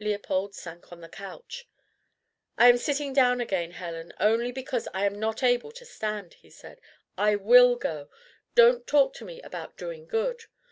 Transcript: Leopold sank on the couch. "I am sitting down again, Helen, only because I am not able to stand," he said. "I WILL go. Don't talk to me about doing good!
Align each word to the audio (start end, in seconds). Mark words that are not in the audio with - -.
Leopold 0.00 0.56
sank 0.56 0.90
on 0.90 1.00
the 1.00 1.08
couch. 1.08 1.68
"I 2.56 2.68
am 2.68 2.78
sitting 2.78 3.12
down 3.12 3.40
again, 3.40 3.70
Helen, 3.70 4.12
only 4.18 4.50
because 4.50 4.88
I 4.92 5.06
am 5.06 5.14
not 5.20 5.44
able 5.44 5.70
to 5.70 5.84
stand," 5.86 6.34
he 6.34 6.50
said. 6.50 6.80
"I 7.16 7.36
WILL 7.36 7.76
go. 7.76 8.10
Don't 8.56 8.88
talk 8.88 9.14
to 9.14 9.24
me 9.24 9.40
about 9.42 9.76
doing 9.76 10.08
good! 10.08 10.46